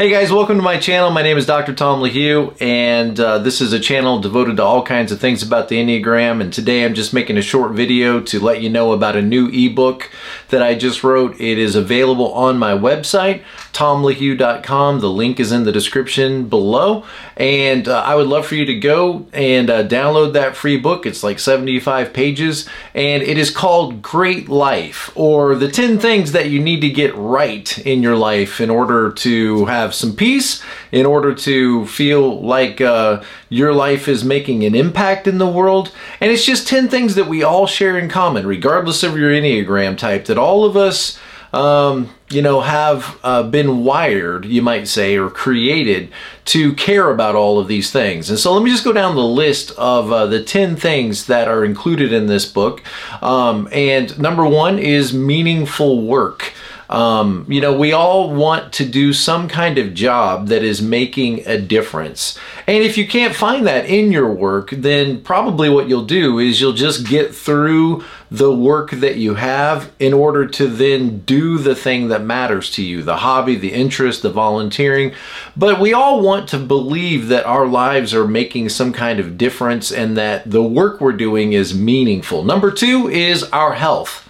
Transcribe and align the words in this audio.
Hey 0.00 0.08
guys, 0.08 0.32
welcome 0.32 0.56
to 0.56 0.62
my 0.62 0.78
channel. 0.78 1.10
My 1.10 1.20
name 1.20 1.36
is 1.36 1.44
Dr. 1.44 1.74
Tom 1.74 2.00
LaHue, 2.00 2.56
and 2.58 3.20
uh, 3.20 3.36
this 3.36 3.60
is 3.60 3.74
a 3.74 3.78
channel 3.78 4.18
devoted 4.18 4.56
to 4.56 4.62
all 4.62 4.82
kinds 4.82 5.12
of 5.12 5.20
things 5.20 5.42
about 5.42 5.68
the 5.68 5.76
Enneagram. 5.76 6.40
And 6.40 6.50
today 6.50 6.86
I'm 6.86 6.94
just 6.94 7.12
making 7.12 7.36
a 7.36 7.42
short 7.42 7.72
video 7.72 8.18
to 8.22 8.40
let 8.40 8.62
you 8.62 8.70
know 8.70 8.92
about 8.92 9.14
a 9.14 9.20
new 9.20 9.48
ebook 9.48 10.10
that 10.48 10.62
I 10.62 10.74
just 10.74 11.04
wrote. 11.04 11.38
It 11.38 11.58
is 11.58 11.74
available 11.76 12.32
on 12.32 12.56
my 12.56 12.72
website, 12.72 13.42
tomlahue.com. 13.74 15.00
The 15.00 15.10
link 15.10 15.38
is 15.38 15.52
in 15.52 15.64
the 15.64 15.70
description 15.70 16.48
below. 16.48 17.04
And 17.36 17.86
uh, 17.86 18.00
I 18.00 18.14
would 18.14 18.26
love 18.26 18.46
for 18.46 18.54
you 18.54 18.64
to 18.64 18.78
go 18.78 19.26
and 19.34 19.68
uh, 19.68 19.86
download 19.86 20.32
that 20.32 20.56
free 20.56 20.78
book. 20.78 21.04
It's 21.04 21.22
like 21.22 21.38
75 21.38 22.14
pages, 22.14 22.66
and 22.94 23.22
it 23.22 23.36
is 23.36 23.50
called 23.50 24.00
Great 24.00 24.48
Life, 24.48 25.10
or 25.14 25.54
the 25.54 25.70
10 25.70 25.98
things 25.98 26.32
that 26.32 26.48
you 26.48 26.58
need 26.58 26.80
to 26.80 26.88
get 26.88 27.14
right 27.14 27.78
in 27.78 28.02
your 28.02 28.16
life 28.16 28.62
in 28.62 28.70
order 28.70 29.10
to 29.12 29.66
have 29.66 29.89
have 29.90 29.94
some 29.96 30.14
peace, 30.14 30.62
in 30.92 31.04
order 31.04 31.34
to 31.34 31.84
feel 31.86 32.40
like 32.40 32.80
uh, 32.80 33.22
your 33.48 33.74
life 33.74 34.06
is 34.06 34.24
making 34.24 34.64
an 34.64 34.74
impact 34.74 35.26
in 35.26 35.38
the 35.38 35.48
world. 35.48 35.92
And 36.20 36.30
it's 36.30 36.44
just 36.44 36.68
10 36.68 36.88
things 36.88 37.16
that 37.16 37.26
we 37.26 37.42
all 37.42 37.66
share 37.66 37.98
in 37.98 38.08
common, 38.08 38.46
regardless 38.46 39.02
of 39.02 39.16
your 39.16 39.30
Enneagram 39.30 39.98
type, 39.98 40.26
that 40.26 40.38
all 40.38 40.64
of 40.64 40.76
us. 40.76 41.18
Um, 41.52 42.10
you 42.30 42.42
know, 42.42 42.60
have 42.60 43.18
uh, 43.24 43.42
been 43.42 43.82
wired, 43.82 44.44
you 44.44 44.62
might 44.62 44.86
say, 44.86 45.16
or 45.16 45.28
created 45.28 46.12
to 46.44 46.72
care 46.74 47.10
about 47.10 47.34
all 47.34 47.58
of 47.58 47.66
these 47.66 47.90
things. 47.90 48.30
And 48.30 48.38
so 48.38 48.52
let 48.54 48.62
me 48.62 48.70
just 48.70 48.84
go 48.84 48.92
down 48.92 49.16
the 49.16 49.24
list 49.24 49.72
of 49.72 50.12
uh, 50.12 50.26
the 50.26 50.40
10 50.40 50.76
things 50.76 51.26
that 51.26 51.48
are 51.48 51.64
included 51.64 52.12
in 52.12 52.28
this 52.28 52.46
book. 52.46 52.84
Um, 53.20 53.68
and 53.72 54.16
number 54.16 54.46
one 54.46 54.78
is 54.78 55.12
meaningful 55.12 56.02
work. 56.06 56.52
Um, 56.90 57.46
you 57.48 57.60
know, 57.60 57.72
we 57.72 57.92
all 57.92 58.34
want 58.34 58.72
to 58.74 58.84
do 58.84 59.12
some 59.12 59.46
kind 59.46 59.78
of 59.78 59.94
job 59.94 60.48
that 60.48 60.64
is 60.64 60.82
making 60.82 61.46
a 61.46 61.56
difference. 61.56 62.36
And 62.66 62.82
if 62.82 62.98
you 62.98 63.06
can't 63.06 63.34
find 63.34 63.64
that 63.68 63.86
in 63.86 64.10
your 64.10 64.28
work, 64.28 64.70
then 64.70 65.22
probably 65.22 65.68
what 65.68 65.88
you'll 65.88 66.04
do 66.04 66.40
is 66.40 66.60
you'll 66.60 66.72
just 66.72 67.06
get 67.06 67.32
through 67.32 68.02
the 68.28 68.52
work 68.52 68.90
that 68.90 69.16
you 69.16 69.34
have 69.34 69.92
in 70.00 70.12
order 70.12 70.46
to 70.46 70.66
then 70.66 71.20
do 71.20 71.58
the 71.58 71.76
thing 71.76 72.08
that 72.08 72.24
matters 72.24 72.70
to 72.72 72.82
you 72.82 73.04
the 73.04 73.18
hobby, 73.18 73.54
the 73.54 73.72
interest, 73.72 74.22
the 74.22 74.30
volunteering. 74.30 75.12
But 75.56 75.78
we 75.78 75.92
all 75.92 76.20
want 76.20 76.48
to 76.48 76.58
believe 76.58 77.28
that 77.28 77.46
our 77.46 77.66
lives 77.66 78.12
are 78.12 78.26
making 78.26 78.68
some 78.70 78.92
kind 78.92 79.20
of 79.20 79.38
difference 79.38 79.92
and 79.92 80.16
that 80.16 80.50
the 80.50 80.62
work 80.62 81.00
we're 81.00 81.12
doing 81.12 81.52
is 81.52 81.72
meaningful. 81.72 82.42
Number 82.42 82.72
two 82.72 83.08
is 83.08 83.44
our 83.44 83.74
health. 83.74 84.26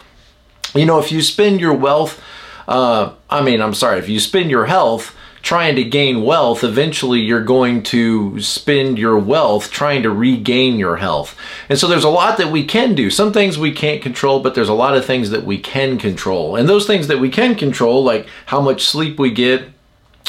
You 0.75 0.85
know, 0.85 0.99
if 0.99 1.11
you 1.11 1.23
spend 1.23 1.59
your 1.59 1.75
wealth 1.75 2.23
uh, 2.71 3.13
I 3.29 3.43
mean, 3.43 3.61
I'm 3.61 3.75
sorry, 3.75 3.99
if 3.99 4.09
you 4.09 4.21
spend 4.21 4.49
your 4.49 4.67
health 4.67 5.17
trying 5.43 5.75
to 5.75 5.83
gain 5.83 6.23
wealth, 6.23 6.63
eventually 6.63 7.19
you're 7.19 7.43
going 7.43 7.83
to 7.83 8.41
spend 8.41 8.97
your 8.97 9.19
wealth 9.19 9.73
trying 9.73 10.05
to 10.05 10.11
regain 10.11 10.79
your 10.79 10.97
health. 10.97 11.37
And 11.69 11.79
so 11.79 11.89
there's 11.89 12.05
a 12.05 12.09
lot 12.09 12.39
that 12.39 12.53
we 12.53 12.65
can 12.65 12.95
do. 12.95 13.11
Some 13.11 13.33
things 13.33 13.59
we 13.59 13.73
can't 13.73 14.01
control, 14.01 14.39
but 14.39 14.55
there's 14.55 14.69
a 14.69 14.75
lot 14.75 14.97
of 14.97 15.05
things 15.05 15.31
that 15.31 15.45
we 15.45 15.59
can 15.59 15.99
control. 15.99 16.55
And 16.55 16.69
those 16.69 16.87
things 16.87 17.09
that 17.09 17.19
we 17.19 17.29
can 17.29 17.57
control, 17.57 18.05
like 18.05 18.29
how 18.47 18.61
much 18.61 18.85
sleep 18.85 19.19
we 19.19 19.33
get, 19.33 19.65